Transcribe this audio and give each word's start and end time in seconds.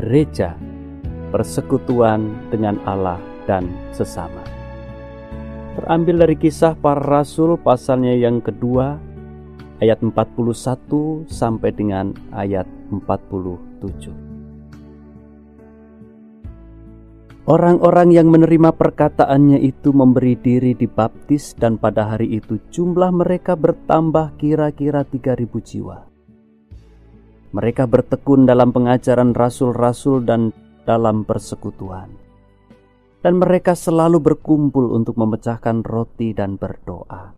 gereja, 0.00 0.56
persekutuan 1.28 2.48
dengan 2.48 2.80
Allah 2.88 3.20
dan 3.44 3.68
sesama. 3.92 4.40
Terambil 5.76 6.24
dari 6.24 6.36
kisah 6.40 6.72
para 6.72 7.04
rasul 7.04 7.60
pasalnya 7.60 8.16
yang 8.16 8.40
kedua 8.40 8.96
ayat 9.84 10.00
41 10.00 11.28
sampai 11.28 11.70
dengan 11.76 12.16
ayat 12.32 12.64
47. 12.88 14.08
Orang-orang 17.48 18.14
yang 18.14 18.28
menerima 18.30 18.72
perkataannya 18.76 19.58
itu 19.60 19.90
memberi 19.92 20.38
diri 20.38 20.72
dibaptis 20.72 21.52
dan 21.56 21.76
pada 21.76 22.06
hari 22.06 22.40
itu 22.40 22.62
jumlah 22.70 23.10
mereka 23.10 23.56
bertambah 23.56 24.38
kira-kira 24.38 25.02
3000 25.02 25.48
jiwa. 25.58 26.09
Mereka 27.50 27.90
bertekun 27.90 28.46
dalam 28.46 28.70
pengajaran 28.70 29.34
rasul-rasul 29.34 30.22
dan 30.22 30.54
dalam 30.86 31.26
persekutuan. 31.26 32.10
Dan 33.20 33.36
mereka 33.36 33.76
selalu 33.76 34.22
berkumpul 34.22 34.96
untuk 34.96 35.18
memecahkan 35.20 35.84
roti 35.84 36.32
dan 36.32 36.56
berdoa. 36.56 37.36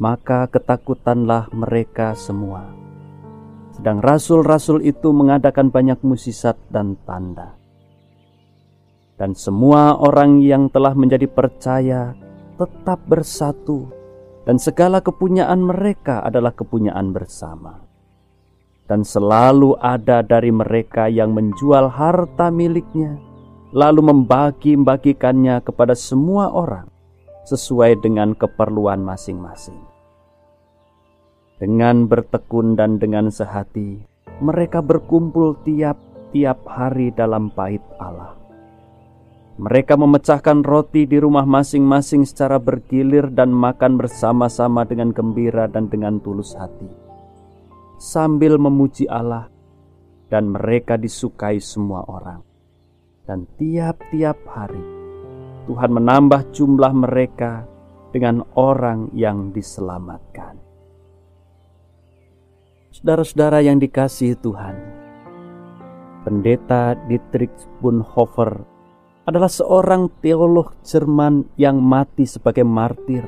Maka 0.00 0.46
ketakutanlah 0.48 1.50
mereka 1.50 2.14
semua. 2.14 2.68
Sedang 3.74 3.98
rasul-rasul 3.98 4.86
itu 4.86 5.10
mengadakan 5.10 5.72
banyak 5.72 5.98
musisat 6.04 6.56
dan 6.70 6.94
tanda 7.02 7.60
dan 9.20 9.36
semua 9.36 10.00
orang 10.00 10.40
yang 10.40 10.72
telah 10.72 10.96
menjadi 10.96 11.28
percaya 11.28 12.16
tetap 12.56 13.04
bersatu, 13.04 13.92
dan 14.48 14.56
segala 14.56 15.04
kepunyaan 15.04 15.60
mereka 15.60 16.24
adalah 16.24 16.56
kepunyaan 16.56 17.12
bersama. 17.12 17.89
Dan 18.90 19.06
selalu 19.06 19.78
ada 19.78 20.18
dari 20.26 20.50
mereka 20.50 21.06
yang 21.06 21.30
menjual 21.30 21.86
harta 21.94 22.50
miliknya, 22.50 23.14
lalu 23.70 24.10
membagi-bagikannya 24.10 25.62
kepada 25.62 25.94
semua 25.94 26.50
orang 26.50 26.90
sesuai 27.46 28.02
dengan 28.02 28.34
keperluan 28.34 28.98
masing-masing. 28.98 29.78
Dengan 31.62 32.10
bertekun 32.10 32.74
dan 32.74 32.98
dengan 32.98 33.30
sehati, 33.30 34.02
mereka 34.42 34.82
berkumpul 34.82 35.62
tiap-tiap 35.62 36.66
hari 36.66 37.14
dalam 37.14 37.54
bait 37.54 37.84
Allah 38.02 38.40
mereka 39.60 39.92
memecahkan 39.92 40.64
roti 40.64 41.04
di 41.04 41.20
rumah 41.20 41.44
masing-masing 41.44 42.24
secara 42.24 42.56
bergilir 42.56 43.28
dan 43.28 43.52
makan 43.52 44.00
bersama-sama 44.00 44.88
dengan 44.88 45.12
gembira 45.12 45.68
dan 45.68 45.84
dengan 45.92 46.16
tulus 46.16 46.56
hati, 46.56 46.88
sambil 48.00 48.56
memuji 48.56 49.04
Allah, 49.04 49.52
dan 50.32 50.56
mereka 50.56 50.96
disukai 50.96 51.60
semua 51.60 52.00
orang. 52.08 52.40
Dan 53.28 53.44
tiap-tiap 53.60 54.40
hari 54.48 54.80
Tuhan 55.68 55.92
menambah 55.92 56.48
jumlah 56.50 56.92
mereka 56.96 57.68
dengan 58.10 58.42
orang 58.56 59.12
yang 59.14 59.52
diselamatkan. 59.52 60.56
Saudara-saudara 62.90 63.62
yang 63.62 63.78
dikasihi 63.78 64.34
Tuhan, 64.40 64.74
Pendeta 66.26 66.98
Dietrich 67.06 67.54
Bonhoeffer 67.78 68.66
adalah 69.30 69.46
seorang 69.46 70.10
teolog 70.18 70.74
Jerman 70.82 71.46
yang 71.54 71.78
mati 71.78 72.26
sebagai 72.26 72.66
martir 72.66 73.22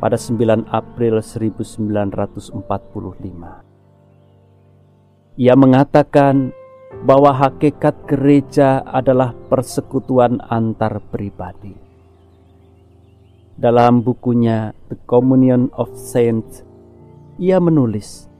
pada 0.00 0.16
9 0.16 0.64
April 0.72 1.20
1945. 1.20 3.63
Ia 5.34 5.58
mengatakan 5.58 6.54
bahwa 7.02 7.34
hakikat 7.34 8.06
gereja 8.06 8.86
adalah 8.86 9.34
persekutuan 9.50 10.38
antar 10.46 11.02
pribadi. 11.10 11.74
Dalam 13.58 14.02
bukunya 14.06 14.70
The 14.90 14.98
Communion 15.06 15.74
of 15.74 15.90
Saints, 15.98 16.62
ia 17.38 17.58
menulis, 17.58 18.30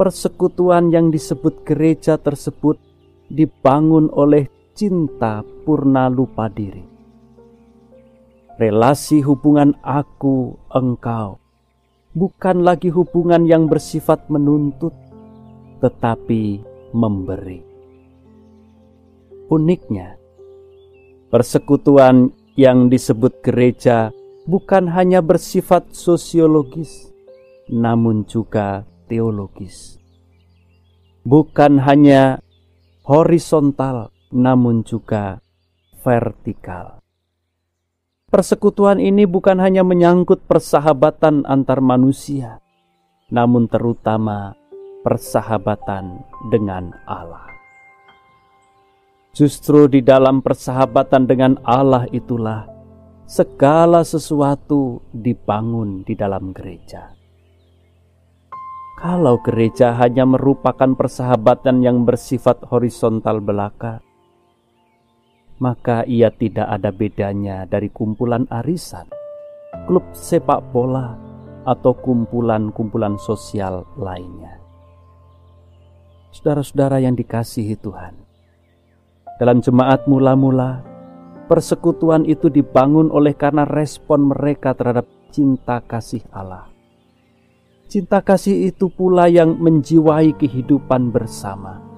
persekutuan 0.00 0.88
yang 0.88 1.12
disebut 1.12 1.68
gereja 1.68 2.16
tersebut 2.16 2.80
dibangun 3.28 4.08
oleh 4.12 4.48
cinta 4.72 5.44
purna 5.68 6.08
lupa 6.08 6.48
diri. 6.48 6.84
Relasi 8.56 9.20
hubungan 9.24 9.76
aku 9.84 10.56
engkau 10.72 11.40
bukan 12.14 12.66
lagi 12.66 12.90
hubungan 12.90 13.46
yang 13.46 13.70
bersifat 13.70 14.26
menuntut, 14.26 14.94
tetapi 15.80 16.60
memberi. 16.92 17.64
Uniknya, 19.50 20.14
persekutuan 21.32 22.30
yang 22.54 22.86
disebut 22.92 23.42
gereja 23.42 24.14
bukan 24.46 24.92
hanya 24.94 25.24
bersifat 25.24 25.90
sosiologis, 25.90 27.10
namun 27.66 28.28
juga 28.28 28.86
teologis. 29.10 29.98
Bukan 31.26 31.82
hanya 31.82 32.38
horizontal, 33.04 34.14
namun 34.30 34.86
juga 34.86 35.42
vertikal. 36.00 37.02
Persekutuan 38.30 39.02
ini 39.02 39.26
bukan 39.26 39.58
hanya 39.58 39.82
menyangkut 39.82 40.46
persahabatan 40.46 41.42
antar 41.50 41.82
manusia, 41.82 42.62
namun 43.26 43.66
terutama 43.66 44.54
persahabatan 45.00 46.20
dengan 46.52 46.92
Allah. 47.08 47.48
Justru 49.30 49.86
di 49.86 50.02
dalam 50.02 50.42
persahabatan 50.42 51.24
dengan 51.24 51.56
Allah 51.62 52.04
itulah 52.10 52.66
segala 53.30 54.02
sesuatu 54.02 55.00
dibangun 55.14 56.02
di 56.02 56.18
dalam 56.18 56.50
gereja. 56.50 57.14
Kalau 59.00 59.40
gereja 59.40 59.96
hanya 59.96 60.28
merupakan 60.28 60.92
persahabatan 60.92 61.80
yang 61.80 62.04
bersifat 62.04 62.68
horizontal 62.68 63.40
belaka, 63.40 64.04
maka 65.56 66.04
ia 66.04 66.28
tidak 66.28 66.68
ada 66.68 66.92
bedanya 66.92 67.64
dari 67.64 67.88
kumpulan 67.88 68.44
arisan, 68.52 69.08
klub 69.88 70.04
sepak 70.12 70.60
bola, 70.68 71.16
atau 71.64 71.96
kumpulan-kumpulan 71.96 73.16
sosial 73.16 73.88
lainnya. 73.96 74.59
Saudara-saudara 76.30 77.02
yang 77.02 77.18
dikasihi 77.18 77.74
Tuhan, 77.78 78.14
dalam 79.42 79.58
jemaat 79.58 80.06
mula-mula, 80.06 80.82
persekutuan 81.50 82.22
itu 82.26 82.46
dibangun 82.46 83.10
oleh 83.10 83.34
karena 83.34 83.66
respon 83.66 84.30
mereka 84.30 84.74
terhadap 84.74 85.10
cinta 85.34 85.82
kasih 85.82 86.22
Allah. 86.30 86.70
Cinta 87.90 88.22
kasih 88.22 88.70
itu 88.70 88.86
pula 88.86 89.26
yang 89.26 89.58
menjiwai 89.58 90.38
kehidupan 90.38 91.10
bersama 91.10 91.90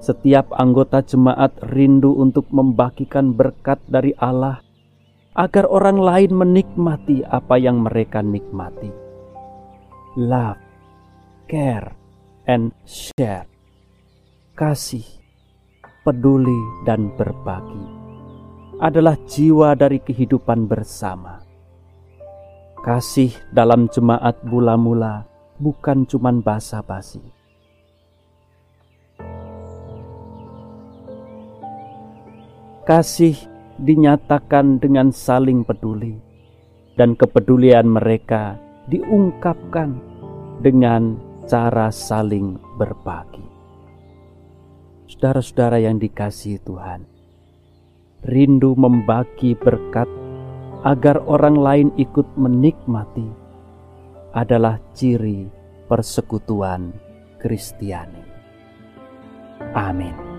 setiap 0.00 0.48
anggota 0.56 1.04
jemaat 1.04 1.52
rindu 1.76 2.16
untuk 2.16 2.48
membagikan 2.48 3.36
berkat 3.36 3.76
dari 3.84 4.16
Allah 4.16 4.64
agar 5.36 5.68
orang 5.68 6.00
lain 6.00 6.32
menikmati 6.32 7.20
apa 7.22 7.60
yang 7.60 7.84
mereka 7.84 8.24
nikmati. 8.24 8.88
Love, 10.16 10.58
care, 11.46 11.99
and 12.50 12.74
share. 12.82 13.46
Kasih, 14.58 15.06
peduli, 16.02 16.82
dan 16.82 17.14
berbagi 17.14 18.02
adalah 18.82 19.14
jiwa 19.30 19.78
dari 19.78 20.02
kehidupan 20.02 20.66
bersama. 20.66 21.38
Kasih 22.82 23.30
dalam 23.54 23.86
jemaat 23.92 24.40
mula-mula 24.42 25.28
bukan 25.60 26.08
cuman 26.08 26.40
basa-basi 26.40 27.20
kasih 32.90 33.38
dinyatakan 33.78 34.82
dengan 34.82 35.14
saling 35.14 35.62
peduli, 35.62 36.18
dan 36.98 37.14
kepedulian 37.14 37.86
mereka 37.86 38.58
diungkapkan 38.90 39.94
dengan 40.58 41.29
cara 41.50 41.90
saling 41.90 42.54
berbagi. 42.78 43.42
Saudara-saudara 45.10 45.82
yang 45.82 45.98
dikasihi 45.98 46.62
Tuhan, 46.62 47.02
rindu 48.22 48.78
membagi 48.78 49.58
berkat 49.58 50.06
agar 50.86 51.18
orang 51.26 51.58
lain 51.58 51.88
ikut 51.98 52.38
menikmati 52.38 53.26
adalah 54.30 54.78
ciri 54.94 55.50
persekutuan 55.90 56.94
Kristiani. 57.42 58.22
Amin. 59.74 60.29